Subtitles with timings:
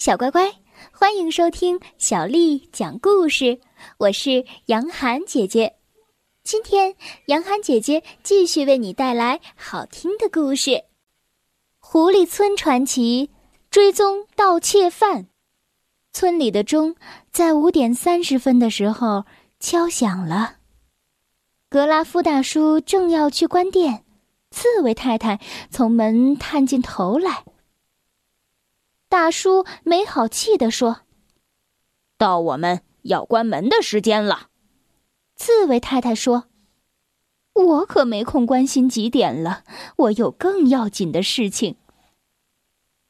[0.00, 0.50] 小乖乖，
[0.90, 3.60] 欢迎收听小丽讲故事。
[3.98, 5.74] 我是杨涵姐姐，
[6.42, 10.70] 今天杨涵姐姐继续为你带来好听的故事
[11.78, 13.28] 《狐狸村传奇》，
[13.70, 15.26] 追踪盗窃犯。
[16.14, 16.96] 村里的钟
[17.30, 19.26] 在五点三十分的时候
[19.60, 20.54] 敲响了。
[21.68, 24.06] 格拉夫大叔正要去关店，
[24.50, 25.38] 刺猬太太
[25.70, 27.44] 从门探进头来。
[29.10, 31.00] 大叔没好气地说
[32.16, 34.50] ：“到我们要关门的时间了。”
[35.34, 36.44] 刺猬太太说
[37.52, 39.64] ：“我可没空关心几点了，
[39.96, 41.74] 我有更要紧的事情。”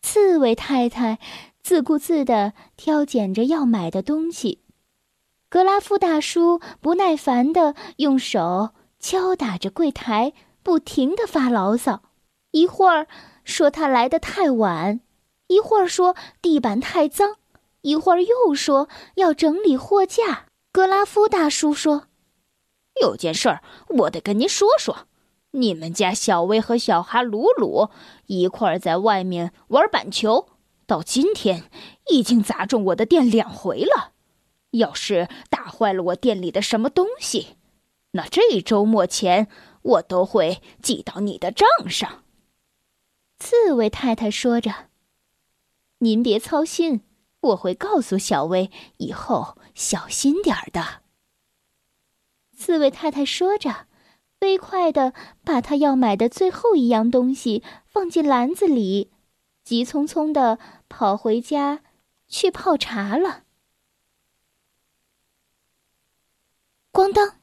[0.00, 1.18] 刺猬太太
[1.62, 4.62] 自顾自地挑拣着要买的东西，
[5.50, 12.02] 格拉夫大叔不耐烦地用手敲打着柜台，不停地发牢骚，
[12.52, 13.06] 一会儿
[13.44, 15.00] 说他来的太晚。
[15.48, 17.36] 一会儿说地板太脏，
[17.82, 20.46] 一会儿又说要整理货架。
[20.72, 22.08] 格拉夫大叔说
[23.02, 25.06] ：“有件事儿我得跟您说说，
[25.50, 27.90] 你们家小薇和小哈鲁鲁
[28.26, 30.48] 一块儿在外面玩板球，
[30.86, 31.70] 到今天
[32.10, 34.12] 已经砸中我的店两回了。
[34.70, 37.58] 要是打坏了我店里的什么东西，
[38.12, 39.48] 那这周末前
[39.82, 42.22] 我都会记到你的账上。”
[43.38, 44.91] 刺猬太太说着。
[46.02, 47.02] 您别操心，
[47.38, 51.02] 我会告诉小薇以后小心点儿的。
[52.56, 53.86] 刺猬太太说着，
[54.40, 59.12] 飞快的把她要买的最后一样东西放进篮子里，
[59.62, 61.84] 急匆匆的跑回家
[62.26, 63.44] 去泡茶了。
[66.92, 67.36] 咣当！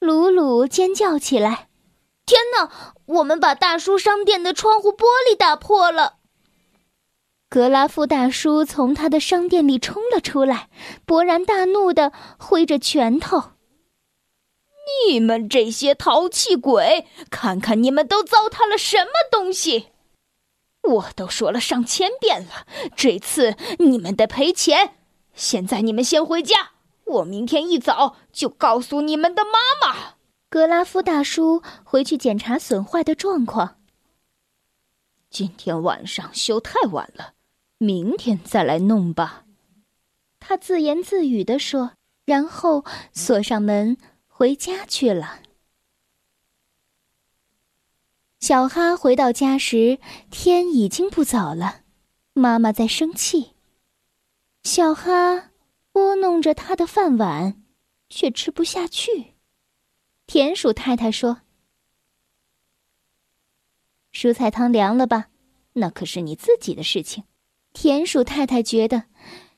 [0.00, 1.68] 鲁鲁尖叫起来
[2.26, 2.96] ：“天哪！
[3.06, 6.18] 我们把大叔商店的窗户玻璃打破了！”
[7.54, 10.68] 格拉夫大叔从他的商店里冲了出来，
[11.06, 13.52] 勃然大怒地挥着拳头
[15.06, 19.90] ：“你们这些淘气鬼，看看你们都糟蹋了什么东西！
[20.82, 24.96] 我都说了上千遍了，这次你们得赔钱。
[25.32, 26.72] 现在你们先回家，
[27.04, 30.16] 我明天一早就告诉你们的妈妈。”
[30.50, 33.76] 格拉夫大叔回去检查损坏的状况。
[35.30, 37.34] 今天晚上修太晚了。
[37.78, 39.44] 明天再来弄吧，
[40.40, 41.92] 他自言自语地说，
[42.24, 43.96] 然后锁上门
[44.26, 45.40] 回家去了。
[48.40, 49.98] 小哈回到家时，
[50.30, 51.82] 天已经不早了，
[52.32, 53.52] 妈妈在生气。
[54.62, 55.50] 小哈
[55.92, 57.62] 拨弄着他的饭碗，
[58.08, 59.34] 却吃不下去。
[60.26, 61.42] 田鼠太太说
[64.12, 65.28] ：“蔬菜汤凉了吧？
[65.74, 67.24] 那可是你自己的事情。”
[67.74, 69.02] 田鼠太太觉得，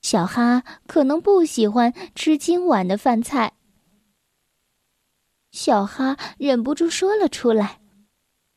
[0.00, 3.52] 小哈可能不喜欢吃今晚的饭菜。
[5.52, 7.80] 小哈忍不住说了出来：“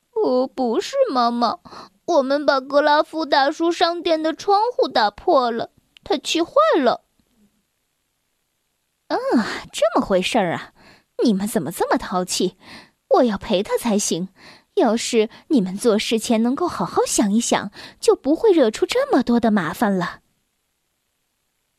[0.10, 1.60] 不，不是妈妈，
[2.06, 5.72] 我们把格拉夫大叔商店的窗户打破了，
[6.04, 7.04] 他气坏了。”
[9.08, 9.18] 啊，
[9.72, 10.74] 这么回事儿啊！
[11.24, 12.58] 你们怎么这么淘气？
[13.10, 14.30] 我要陪他才行。
[14.76, 20.22] 要是你们做事前能够好好想一想，就不会惹出这么多的麻烦了。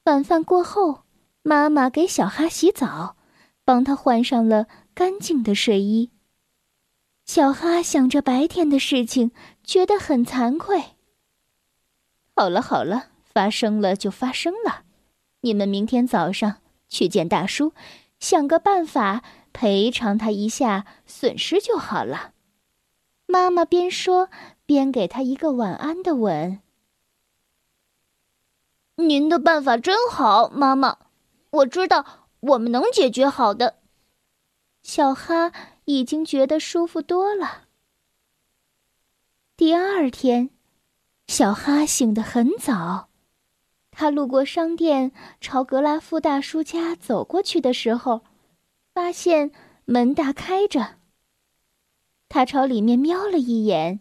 [0.05, 1.05] 晚饭过后，
[1.43, 3.17] 妈妈给小哈洗澡，
[3.65, 6.11] 帮他换上了干净的睡衣。
[7.25, 9.31] 小哈想着白天的事情，
[9.65, 10.97] 觉得很惭愧。
[12.35, 14.83] 好了好了，发生了就发生了，
[15.41, 16.57] 你们明天早上
[16.89, 17.73] 去见大叔，
[18.19, 22.33] 想个办法赔偿他一下损失就好了。
[23.33, 24.29] 妈妈边说
[24.67, 26.61] 边给他一个晚安的吻。
[28.97, 30.99] 您的办法真好，妈妈，
[31.49, 33.77] 我知道我们能解决好的。
[34.83, 35.51] 小哈
[35.87, 37.69] 已经觉得舒服多了。
[39.57, 40.51] 第二天，
[41.27, 43.09] 小哈醒得很早，
[43.91, 48.25] 他路过商店，朝格拉夫大叔家走过去的时候，
[48.93, 49.53] 发现
[49.87, 51.02] 门大开着。
[52.35, 54.01] 他朝里面瞄了一眼，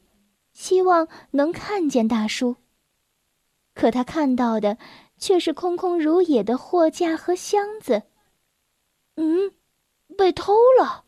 [0.54, 2.56] 希望能看见大叔。
[3.74, 4.78] 可他看到的
[5.18, 8.04] 却是空空如也的货架和箱子。
[9.16, 9.52] 嗯，
[10.18, 11.04] 被偷了。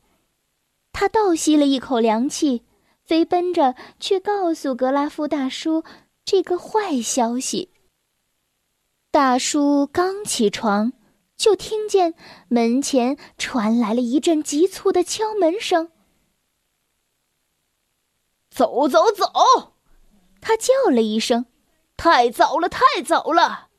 [0.91, 2.63] 他倒吸了一口凉气，
[3.05, 5.85] 飞奔着去告诉格拉夫大叔
[6.25, 7.69] 这个坏消息。
[9.11, 10.91] 大叔刚起床，
[11.37, 12.15] 就听见
[12.49, 15.89] 门前传来了一阵急促的敲门声。
[18.53, 19.73] 走走走！
[20.39, 21.47] 他叫了一声，
[21.97, 23.69] 太早了，太早了！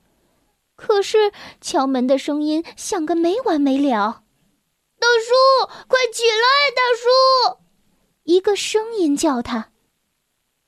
[0.74, 4.24] 可是敲门的声音响个没完没了。
[4.98, 6.70] 大叔，快起来！
[6.74, 7.60] 大叔，
[8.24, 9.70] 一个声音叫他。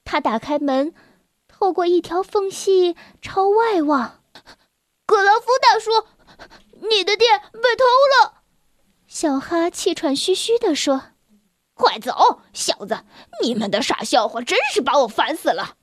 [0.04, 0.94] 他打开门，
[1.48, 4.22] 透过一条缝隙朝外望。
[5.04, 5.90] 格拉夫大叔，
[6.88, 7.84] 你的店被偷
[8.22, 8.42] 了！
[9.08, 11.02] 小哈气喘吁吁地说
[11.76, 13.04] ：“快走，小子！
[13.42, 15.76] 你们的傻笑话真是把我烦死了。”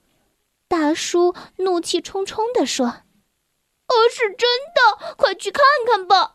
[0.66, 2.86] 大叔怒气冲冲地说
[3.86, 6.34] ：“哦，是真的，快去看看吧。”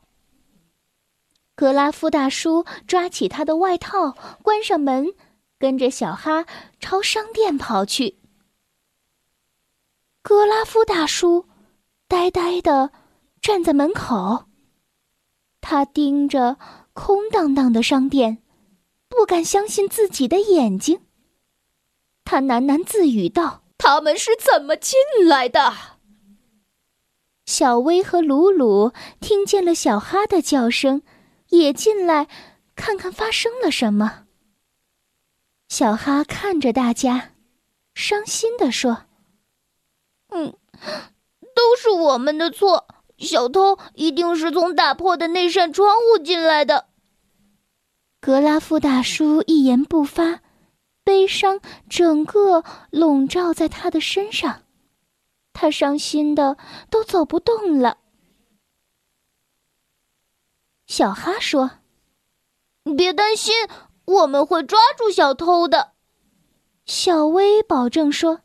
[1.55, 4.11] 格拉夫大叔抓起他的外套，
[4.41, 5.13] 关上门，
[5.57, 6.45] 跟着小哈
[6.79, 8.17] 朝商店跑去。
[10.21, 11.49] 格拉夫大叔
[12.07, 12.91] 呆呆的
[13.41, 14.45] 站在门口，
[15.59, 16.57] 他盯着
[16.93, 18.41] 空荡荡的商店，
[19.19, 21.01] 不敢相信自己的眼睛。
[22.23, 25.73] 他喃喃自语道：“他们是怎么进来的？”
[27.45, 31.01] 小薇和鲁鲁听见了小哈的叫声。
[31.49, 32.29] 也进来，
[32.77, 34.27] 看看发生了什么。
[35.67, 37.31] 小哈看着大家，
[37.93, 39.05] 伤心的说
[40.31, 40.53] ：“嗯，
[41.53, 42.87] 都是我们的错，
[43.17, 46.85] 小偷一定是从打破的那扇窗户进来的。”
[48.21, 50.41] 格拉夫大叔一言不发，
[51.05, 54.63] 悲伤整个笼罩在他的身上，
[55.53, 56.57] 他伤心的
[56.89, 57.97] 都走不动了。
[60.85, 61.71] 小哈说
[62.97, 63.53] ：“别担心，
[64.05, 65.93] 我们会抓住小偷的。”
[66.85, 68.41] 小薇保证说：“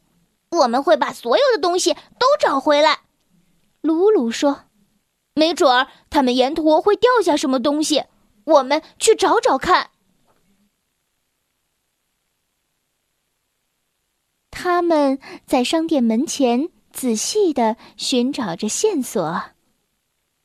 [0.52, 3.00] 我们会把所有的东西都找回来。”
[3.82, 4.66] 鲁鲁说
[5.34, 8.04] ：“没准儿他们沿途会掉下什么东西，
[8.44, 9.90] 我们去找找看。”
[14.50, 19.42] 他们在商店门前仔细的寻找着线索，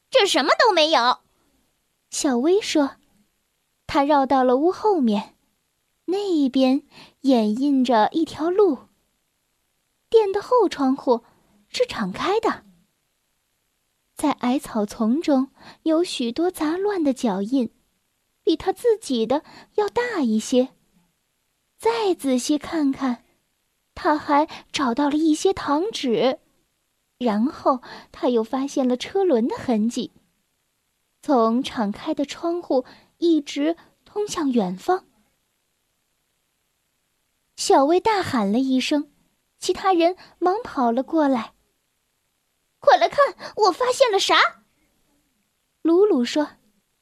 [0.09, 1.19] 这什么都没有。
[2.09, 2.97] 小薇说
[3.87, 5.35] ：“他绕到了屋后面，
[6.05, 6.83] 那一边
[7.21, 8.79] 掩映着一条路。
[10.09, 11.23] 店的后窗户
[11.69, 12.65] 是敞开的，
[14.15, 15.51] 在矮草丛中
[15.83, 17.71] 有许多杂乱的脚印，
[18.49, 19.43] 比他自己的
[19.75, 20.69] 要大一些。
[21.77, 23.23] 再仔细看看，
[23.93, 26.39] 他还找到了一些糖纸，
[27.19, 30.11] 然后他又发现了车轮的痕迹。”
[31.21, 32.85] 从敞开的窗户
[33.19, 35.05] 一直通向远方。
[37.55, 39.11] 小薇大喊了一声，
[39.59, 41.53] 其他人忙跑了过来。
[42.79, 44.63] 快来看，我发现了啥？
[45.83, 46.53] 鲁鲁说：“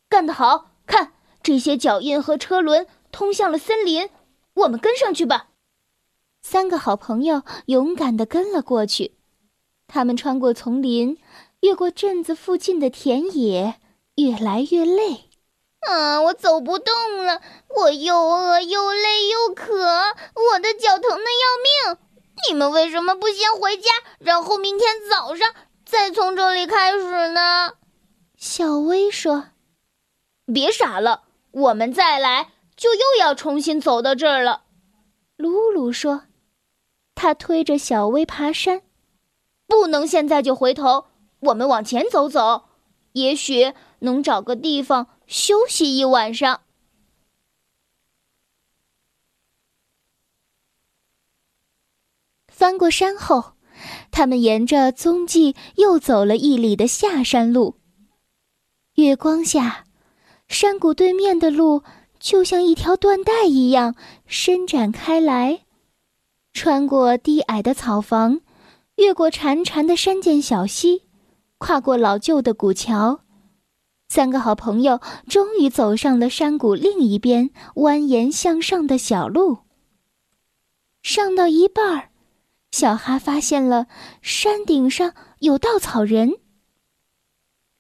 [0.09, 0.71] 干得好！
[0.85, 1.13] 看，
[1.47, 4.09] 这些脚印和车轮通向了森林，
[4.53, 5.47] 我们跟上去吧。”
[6.43, 9.13] 三个好朋友勇敢的跟了过去。
[9.87, 11.17] 他们穿过丛林，
[11.61, 13.79] 越过镇子附近的田野。
[14.15, 15.29] 越来越累，
[15.87, 16.19] 啊！
[16.23, 21.97] 我走不动了，我又饿又累又渴，我的脚疼的要命。
[22.49, 25.53] 你们为什么不先回家，然后明天早上
[25.85, 27.73] 再从这里开始呢？
[28.35, 29.49] 小薇说
[30.51, 31.26] ：“别傻了，
[31.57, 34.63] 我们再来就又要重新走到这儿了。”
[35.37, 36.23] 鲁鲁说
[37.15, 38.81] ：“他推着小薇爬山，
[39.67, 41.05] 不能现在就回头，
[41.39, 42.65] 我们往前走走，
[43.13, 46.61] 也许。”能找个地方休息一晚上。
[52.47, 53.53] 翻过山后，
[54.11, 57.79] 他们沿着踪迹又走了一里的下山路。
[58.93, 59.86] 月光下，
[60.47, 61.83] 山谷对面的路
[62.19, 65.61] 就像一条缎带一样伸展开来，
[66.53, 68.41] 穿过低矮的草房，
[68.95, 71.03] 越过潺潺的山涧小溪，
[71.57, 73.19] 跨过老旧的古桥。
[74.09, 79.59] 三个好朋友终于走上了山谷另一边蜿蜒向上的小路。
[81.03, 82.09] 上到一半儿，
[82.71, 83.87] 小哈发现了
[84.21, 86.35] 山顶上有稻草人。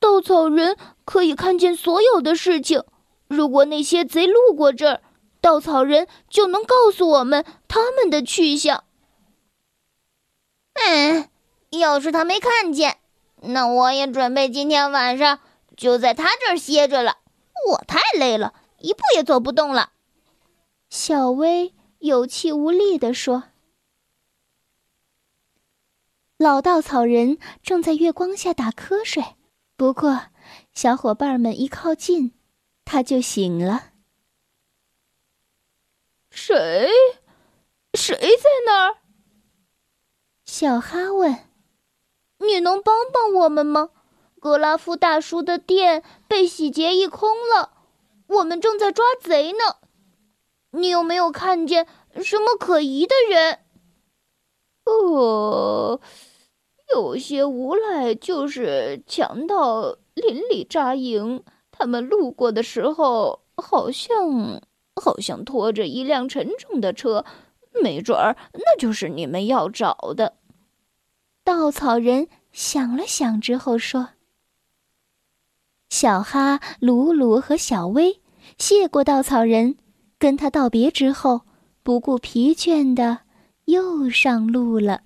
[0.07, 2.85] 稻草人可以看见所有的事情。
[3.27, 5.01] 如果那些贼路过这儿，
[5.41, 8.85] 稻草人就能告诉我们他们的去向。
[10.75, 11.29] 嗯，
[11.71, 12.99] 要是他没看见，
[13.41, 15.39] 那我也准备今天晚上。
[15.75, 17.17] 就在他这儿歇着了，
[17.69, 19.91] 我太累了，一步也走不动了。
[20.89, 23.43] 小薇有气无力地说
[26.39, 29.23] ：“老稻草人正在月光下打瞌睡，
[29.77, 30.23] 不过
[30.73, 32.33] 小伙伴们一靠近，
[32.83, 33.91] 他就醒了。”
[36.31, 36.89] 谁？
[37.93, 38.97] 谁在那儿？
[40.43, 41.45] 小哈问。
[42.39, 43.89] 你能帮帮我们吗？
[44.39, 47.73] 格拉夫大叔的店被洗劫一空了，
[48.27, 49.77] 我们正在抓贼呢。
[50.71, 51.87] 你有没有看见
[52.23, 53.59] 什么可疑的人？
[54.85, 55.99] 哦，
[56.93, 64.61] 有些无赖就是强盗邻里扎营，他们路过的时候，好像
[64.95, 67.25] 好像拖着一辆沉重的车，
[67.83, 70.37] 没准儿那就是你们要找的。
[71.43, 74.09] 稻草人想了想之后说。
[75.89, 78.19] 小哈、鲁鲁和小薇
[78.57, 79.77] 谢过稻草人，
[80.19, 81.41] 跟他道别之后，
[81.81, 83.19] 不顾疲倦的
[83.65, 85.03] 又上路了。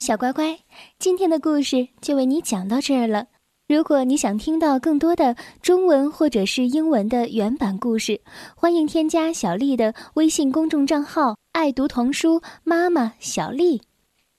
[0.00, 0.58] 小乖乖，
[0.98, 3.26] 今天的故事就为你讲到这儿了。
[3.68, 8.22] 如果你想听到更多的中文或者是英文的原版故事，
[8.56, 13.82] 欢迎添加小丽的微信公众账号“爱读童书妈妈小丽”。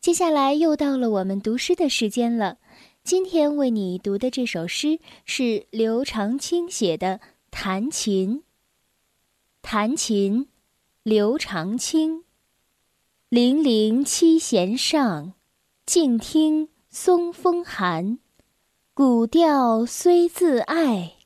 [0.02, 2.58] 接下来又到了我们读诗的时间了。
[3.04, 7.20] 今天为你读的这首诗是刘长卿写的
[7.52, 8.40] 《弹琴》。
[9.62, 10.48] 弹琴，
[11.04, 12.24] 刘长卿。
[13.30, 15.34] 零零七弦上，
[15.94, 18.18] 静听松风寒。
[18.94, 21.18] 古调虽自爱，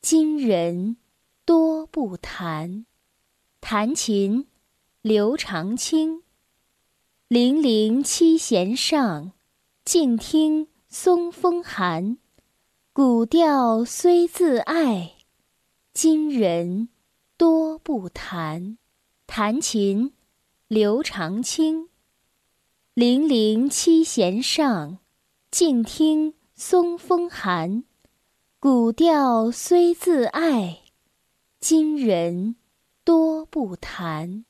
[0.00, 0.98] 今人
[1.44, 2.86] 多不弹。
[3.60, 4.46] 弹琴，
[5.02, 6.22] 刘长卿。
[7.26, 9.32] 零零七弦上，
[9.84, 10.68] 静听。
[10.88, 12.18] 松风寒，
[12.92, 15.16] 古调虽自爱，
[15.92, 16.88] 今人
[17.36, 18.78] 多不弹。
[19.26, 20.12] 弹琴，
[20.68, 21.88] 刘长卿。
[22.98, 24.98] 泠泠七弦上，
[25.52, 27.84] 静听松风寒。
[28.58, 30.80] 古调虽自爱，
[31.60, 32.56] 今人
[33.04, 34.44] 多不弹。